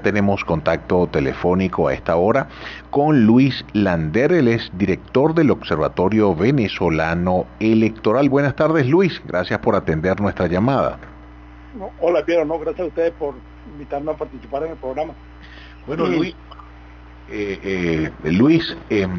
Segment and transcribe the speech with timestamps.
[0.00, 2.48] Tenemos contacto telefónico a esta hora
[2.90, 8.28] con Luis Lander, él es director del Observatorio Venezolano Electoral.
[8.28, 10.98] Buenas tardes Luis, gracias por atender nuestra llamada.
[12.00, 13.34] hola Piero, no, gracias a ustedes por
[13.72, 15.14] invitarme a participar en el programa.
[15.86, 16.34] Bueno Luis,
[17.30, 19.10] eh, eh, Luis em,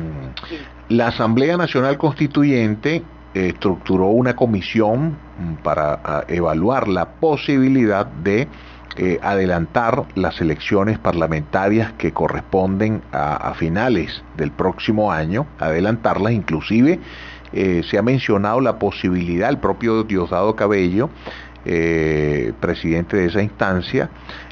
[0.90, 3.04] la Asamblea Nacional Constituyente
[3.34, 5.18] estructuró una comisión
[5.64, 8.48] para evaluar la posibilidad de
[8.98, 17.00] eh, adelantar las elecciones parlamentarias que corresponden a, finales del próximo año, adelantarlas inclusive.
[17.54, 21.10] Eh, se ha mencionado la posibilidad, el propio Diosdado Cabello,
[21.66, 24.10] eh, presidente de esa instancia,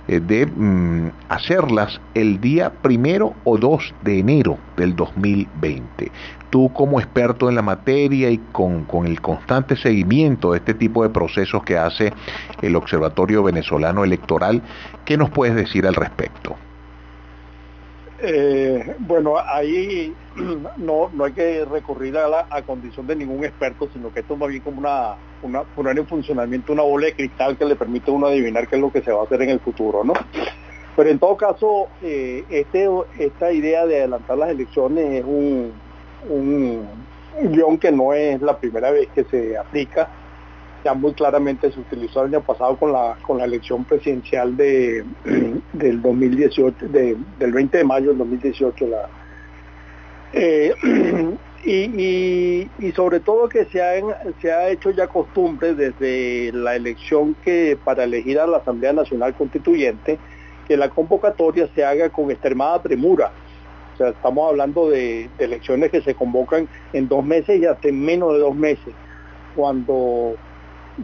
[0.08, 6.12] de mm, hacerlas el día primero o 2 de enero del 2020
[6.50, 11.10] tú como experto en la materia y con, el constante seguimiento de este tipo de
[11.10, 12.14] procesos que hace
[12.62, 14.62] el Observatorio Venezolano Electoral,
[15.06, 16.56] ¿qué nos puedes decir al respecto?
[18.22, 20.14] Eh, bueno, ahí
[20.78, 24.34] no, no hay que recurrir a la a condición de ningún experto, sino que esto
[24.34, 27.76] es más bien como una, una poner en funcionamiento una bola de cristal que le
[27.76, 30.04] permite a uno adivinar qué es lo que se va a hacer en el futuro,
[30.04, 30.14] ¿no?
[30.96, 35.72] Pero en todo caso, eh, este, esta idea de adelantar las elecciones es un,
[36.30, 36.88] un
[37.42, 40.10] guion que no es la primera vez que se aplica.
[40.84, 45.06] Ya muy claramente se utilizó el año pasado con la, con la elección presidencial de,
[45.74, 48.88] del 2018, del 20 de mayo del 2018.
[48.88, 49.10] La,
[50.34, 50.74] eh,
[51.66, 53.94] y, sobre todo que se ha,
[54.42, 59.36] se ha hecho ya costumbre desde la elección que para elegir a la Asamblea Nacional
[59.36, 60.18] Constituyente,
[60.68, 63.32] que la convocatoria se haga con extremada premura.
[63.98, 68.34] Sea, estamos hablando de, elecciones que se convocan en dos meses y hasta en menos
[68.34, 68.94] de dos meses,
[69.56, 70.36] cuando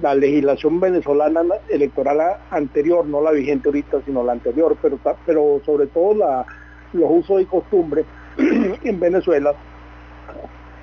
[0.01, 5.87] la legislación venezolana electoral anterior, no la vigente ahorita, sino la anterior, pero, pero sobre
[5.87, 6.13] todo
[6.93, 8.05] los usos y costumbres
[8.37, 9.53] en Venezuela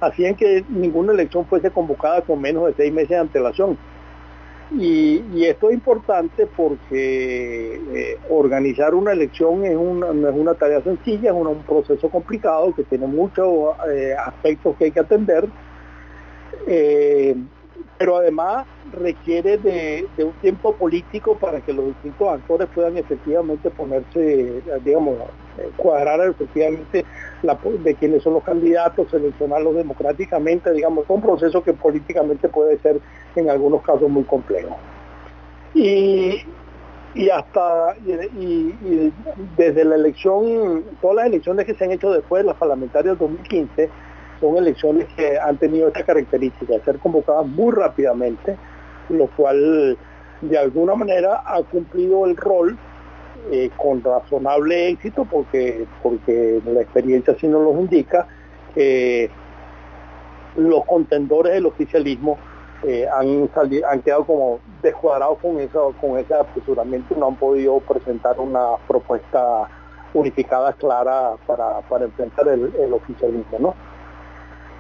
[0.03, 3.79] hacían que ninguna elección fuese convocada con menos de seis meses de antelación.
[4.79, 10.81] Y, esto es importante porque eh, organizar una elección es una, no es una tarea
[10.83, 15.49] sencilla, es un, proceso complicado que tiene muchos eh, aspectos que hay que atender.
[16.67, 17.37] Eh,
[17.99, 24.63] pero además requiere de, un tiempo político para que los distintos actores puedan efectivamente ponerse,
[24.85, 25.19] digamos,
[25.77, 27.05] cuadrar efectivamente
[27.43, 33.01] de quiénes son los candidatos, seleccionarlos democráticamente, digamos, un proceso que políticamente puede ser
[33.37, 34.77] en algunos casos muy complejo.
[35.75, 36.41] Y,
[37.33, 37.97] hasta
[38.39, 39.13] y,
[39.57, 43.91] desde la elección, todas las elecciones que se han hecho después, las parlamentarias 2015,
[44.41, 48.57] son elecciones que han tenido esta característica, de ser convocadas muy rápidamente,
[49.09, 49.97] lo cual
[50.41, 52.77] de alguna manera ha cumplido el rol
[53.51, 58.29] eh, con razonable éxito porque, porque la experiencia sí nos lo indica,
[60.57, 62.39] los contendores del oficialismo
[62.85, 63.49] eh, han,
[63.89, 69.69] han quedado como descuadrados con eso, con ese apresuramiento, no han podido presentar una propuesta
[70.15, 73.75] unificada clara para, para enfrentar el, el oficialismo, ¿no?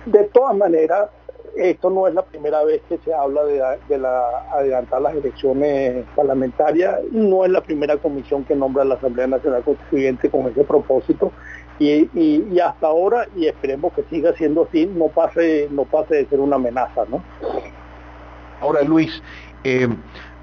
[0.04, 1.10] De todas maneras,
[1.56, 7.00] esto no es la primera vez que se habla de, la, adelantar las elecciones parlamentarias,
[7.10, 11.32] no es la primera comisión que nombra la Asamblea Nacional Constituyente con ese propósito
[11.78, 16.40] y, hasta ahora, y esperemos que siga siendo así, no pase, no pase de ser
[16.40, 17.22] una amenaza, ¿no?
[18.60, 19.20] Ahora Luis,
[19.64, 19.88] eh,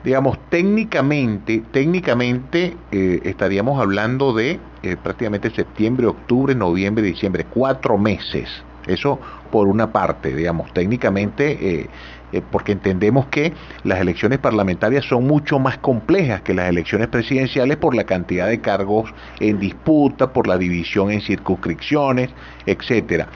[0.03, 8.49] digamos, técnicamente, técnicamente eh, estaríamos hablando de eh, prácticamente septiembre, octubre, noviembre, diciembre, cuatro meses
[8.89, 9.19] eso
[9.51, 11.51] por una parte, digamos, técnicamente,
[11.81, 11.89] eh,
[12.31, 17.77] eh, porque entendemos que las elecciones parlamentarias son mucho más complejas que las elecciones presidenciales
[17.77, 22.29] por la cantidad de cargos en disputa, por la división en circunscripciones,
[22.65, 23.27] etcétera.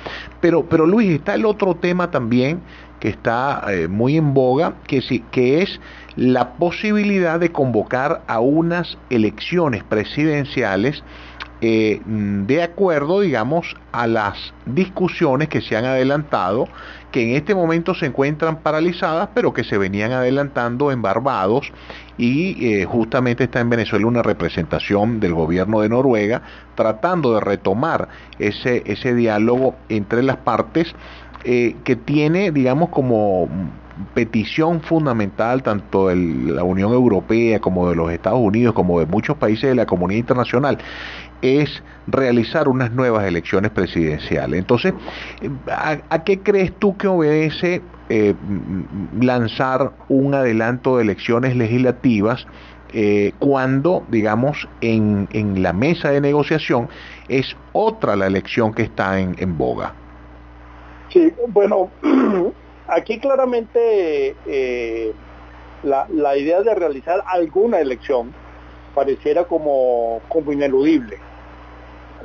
[0.41, 2.61] Pero, pero Luis, está el otro tema también
[3.03, 4.99] que está eh, muy en boga, que,
[5.61, 5.81] es
[6.15, 11.03] la posibilidad de convocar a unas elecciones presidenciales
[11.65, 16.67] eh, de acuerdo, digamos, a las discusiones que se han adelantado,
[17.13, 21.71] que en este momento se encuentran paralizadas, pero que se venían adelantando en Barbados
[22.17, 26.41] y eh, justamente está en Venezuela una representación del gobierno de Noruega
[26.75, 28.09] tratando de retomar
[28.39, 30.93] ese, ese diálogo entre las partes
[31.43, 33.49] eh, que tiene, digamos, como
[34.13, 39.37] petición fundamental tanto de la Unión Europea como de los Estados Unidos como de muchos
[39.37, 40.77] países de la comunidad internacional
[41.43, 44.57] es realizar unas nuevas elecciones presidenciales.
[44.57, 44.93] Entonces,
[45.69, 48.33] ¿a, qué crees tú que obedece eh,
[49.19, 52.47] lanzar un adelanto de elecciones legislativas
[52.93, 56.87] eh, cuando, digamos, en, en, la mesa de negociación
[57.27, 59.93] es otra la elección que está en, en boga.
[61.09, 61.89] Sí, bueno,
[62.87, 65.13] aquí claramente eh,
[65.83, 68.33] la, la, idea de realizar alguna elección
[68.95, 71.17] pareciera como, como ineludible.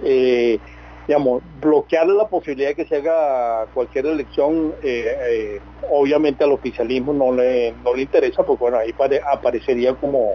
[0.02, 0.58] Eh,
[1.06, 5.58] digamos, bloquear la posibilidad de que se haga cualquier elección, eh,
[5.90, 8.94] obviamente al oficialismo no le, no le interesa, porque bueno, ahí
[9.32, 10.34] aparecería como,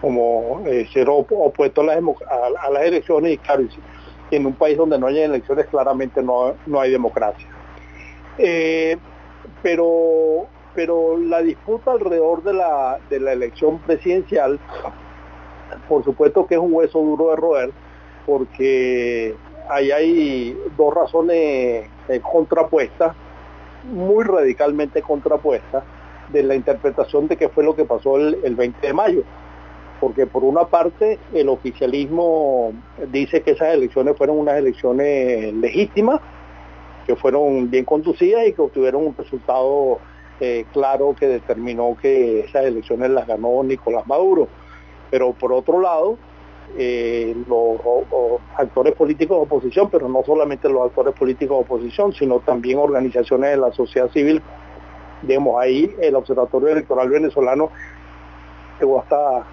[0.00, 0.62] como
[0.92, 3.64] ser opuesto a las, a, las elecciones y claro,
[4.30, 7.55] en un país donde no hay elecciones claramente no, no hay democracia.
[9.62, 14.58] Pero, pero la disputa alrededor de la, de la elección presidencial,
[15.88, 17.70] por supuesto que es un hueso duro de roer,
[18.26, 19.34] porque
[19.68, 23.14] ahí hay dos razones eh, contrapuestas,
[23.84, 25.84] muy radicalmente contrapuestas,
[26.32, 29.22] de la interpretación de qué fue lo que pasó el, 20 de mayo.
[30.00, 32.72] Porque por una parte el oficialismo
[33.10, 36.20] dice que esas elecciones fueron unas elecciones legítimas,
[37.06, 39.98] que fueron bien conducidas y que obtuvieron un resultado
[40.40, 44.48] eh, claro que determinó que esas elecciones las ganó Nicolás Maduro.
[45.10, 46.18] Pero por otro lado,
[46.76, 47.78] eh, los,
[48.56, 53.50] actores políticos de oposición, pero no solamente los actores políticos de oposición, sino también organizaciones
[53.50, 54.42] de la sociedad civil.
[55.22, 57.70] Digamos, ahí el Observatorio Electoral Venezolano
[58.78, 59.46] llegó hasta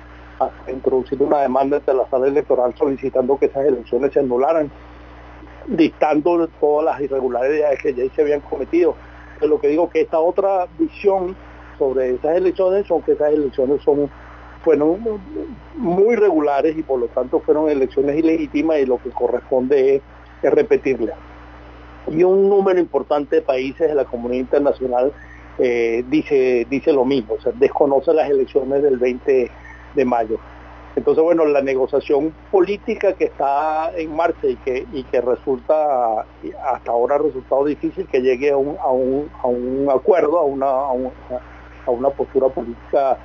[0.68, 4.70] introducir una demanda ante la sala electoral solicitando que esas elecciones se anularan,
[5.68, 8.96] dictando todas las irregularidades que ya se habían cometido.
[9.40, 11.36] Pero lo que digo que esta otra visión
[11.78, 14.10] sobre esas elecciones son que esas elecciones son
[14.64, 14.98] fueron
[15.76, 20.02] muy regulares y por lo tanto fueron elecciones ilegítimas y lo que corresponde es,
[20.42, 21.18] repetirlas.
[22.10, 25.14] Y un número importante de países de la comunidad internacional
[25.58, 29.52] eh, dice, dice lo mismo, o sea, desconoce las elecciones del 20
[29.96, 30.38] de mayo.
[30.96, 36.26] Entonces, bueno, la negociación política que está en marcha y que, y que resulta,
[36.66, 40.44] hasta ahora ha resultado difícil que llegue a un, a un, a un acuerdo, a
[40.44, 43.18] una, a una, postura política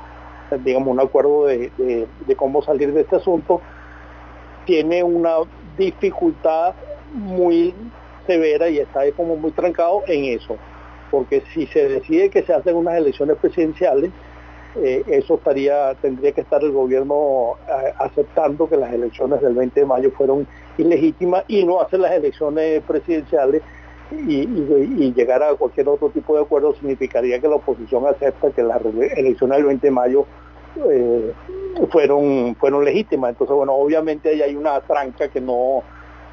[0.65, 2.07] digamos, un acuerdo de,
[2.37, 3.61] cómo salir de este asunto,
[4.65, 5.35] tiene una
[5.77, 6.75] dificultad
[7.13, 7.75] muy
[8.27, 10.57] severa y está como muy trancado en eso.
[11.11, 14.11] Porque si se decide que se hacen unas elecciones presidenciales,
[14.81, 19.81] eh, eso estaría, tendría que estar el gobierno eh, aceptando que las elecciones del 20
[19.81, 20.47] de mayo fueron
[20.77, 23.63] ilegítimas y no hacer las elecciones presidenciales
[24.13, 24.47] y,
[25.13, 29.59] llegar a cualquier otro tipo de acuerdo significaría que la oposición acepta que las elecciones
[29.59, 30.27] del 20 de mayo
[30.89, 31.33] eh,
[31.91, 33.31] fueron fueron legítimas.
[33.31, 35.83] Entonces, bueno, obviamente ahí hay una tranca que no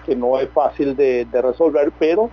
[0.05, 2.29] que no es fácil de, resolver, pero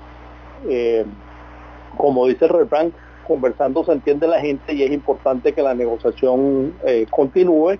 [1.97, 2.93] como dice el refrán,
[3.27, 7.79] conversando se entiende la gente y es importante que la negociación eh, continúe.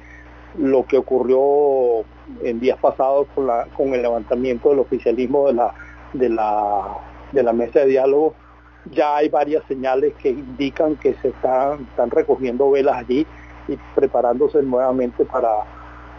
[0.59, 2.05] Lo que ocurrió
[2.43, 8.35] en días pasados con, el levantamiento del oficialismo de la, mesa de diálogo,
[8.91, 13.27] ya hay varias señales que indican que se están, recogiendo velas allí
[13.67, 15.49] y preparándose nuevamente para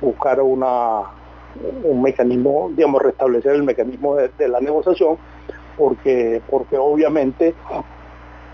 [0.02, 5.18] buscar un mecanismo, digamos, restablecer el mecanismo de, la negociación,
[5.78, 6.42] porque
[6.80, 7.54] obviamente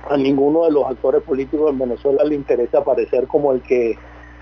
[0.07, 3.97] a ninguno de los actores políticos en Venezuela le interesa aparecer como el que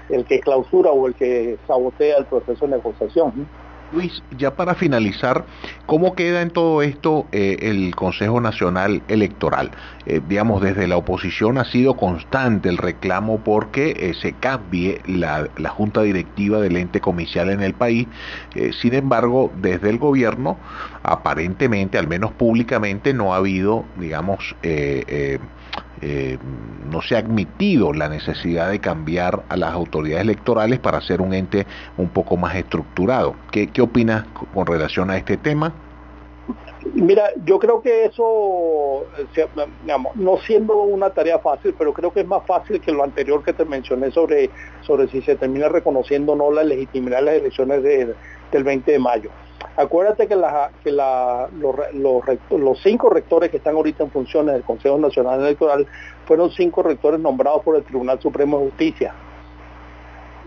[0.09, 3.47] el que clausura o el que sabotea el proceso de negociación.
[3.93, 5.45] Luis, ya para finalizar,
[5.85, 9.71] ¿cómo queda en todo esto eh, el Consejo Nacional Electoral?
[10.05, 15.47] Eh, digamos, desde la oposición ha sido constante el reclamo porque eh, se cambie la,
[15.69, 18.07] junta directiva del ente comicial en el país.
[18.81, 20.57] sin embargo, desde el gobierno,
[21.03, 24.55] aparentemente, al menos públicamente, no ha habido, digamos,
[26.01, 26.37] eh,
[26.89, 31.33] no se ha admitido la necesidad de cambiar a las autoridades electorales para hacer un
[31.33, 31.65] ente
[31.97, 33.35] un poco más estructurado.
[33.51, 35.73] ¿Qué, qué opinas con relación a este tema?
[36.93, 39.05] Mira, yo creo que eso,
[39.83, 43.43] digamos, no siendo una tarea fácil, pero creo que es más fácil que lo anterior
[43.43, 44.49] que te mencioné sobre,
[44.81, 48.99] sobre si se termina reconociendo o no la legitimidad de las elecciones del 20 de
[48.99, 49.29] mayo.
[49.75, 50.53] Acuérdate que, los,
[52.81, 55.85] cinco rectores que están ahorita en funciones del Consejo Nacional Electoral
[56.25, 59.13] fueron cinco rectores nombrados por el Tribunal Supremo de Justicia.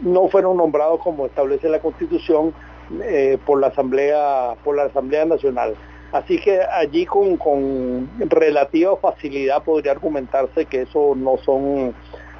[0.00, 2.54] No fueron nombrados como establece la Constitución
[3.03, 5.75] eh, por la Asamblea por la Asamblea Nacional.
[6.13, 11.95] Así que allí con, con relativa facilidad podría argumentarse que eso no son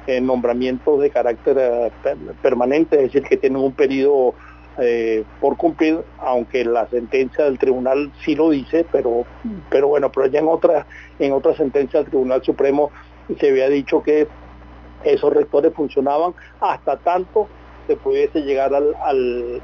[0.07, 1.91] eh, nombramientos de carácter eh,
[2.41, 4.33] permanente, es decir, que tienen un periodo
[5.39, 9.25] por cumplir, aunque la sentencia del tribunal sí lo dice, pero,
[9.69, 10.87] pero bueno, pero ya en otra,
[11.19, 12.89] en otra sentencia del Tribunal Supremo
[13.39, 14.27] se había dicho que
[15.03, 17.47] esos rectores funcionaban hasta tanto
[17.87, 19.61] se pudiese llegar al,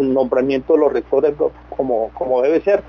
[0.00, 1.34] nombramiento de los rectores
[1.76, 2.82] como, como debe ser.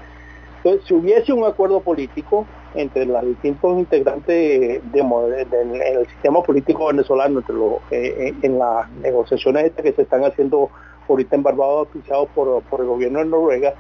[0.58, 7.56] Entonces, si hubiese un acuerdo político entre los distintos integrantes del sistema político venezolano, entre
[7.56, 10.70] los, eh, eh, en las negociaciones estas que se están haciendo
[11.10, 13.74] ahorita en Barbados, pisados por, por el gobierno de Noruega,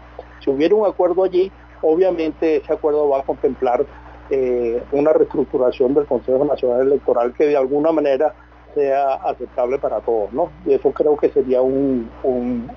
[0.43, 1.51] si hubiera un acuerdo allí,
[1.81, 3.85] obviamente ese acuerdo va a contemplar
[4.29, 8.33] eh, una reestructuración del Consejo Nacional Electoral que de alguna manera
[8.73, 10.51] sea aceptable para todos, ¿no?
[10.65, 12.09] Y eso creo que sería un,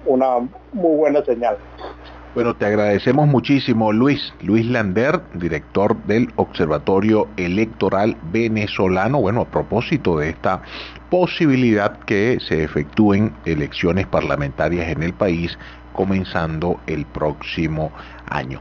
[0.07, 0.39] una
[0.73, 1.57] muy buena señal.
[2.37, 4.35] Bueno, te agradecemos muchísimo, Luis.
[4.43, 9.23] Luis Lander, director del Observatorio Electoral Venezolano.
[9.23, 10.61] Bueno, a propósito de esta
[11.09, 15.59] posibilidad que se efectúen elecciones parlamentarias en el país
[15.95, 17.91] comenzando el próximo
[18.29, 18.61] año.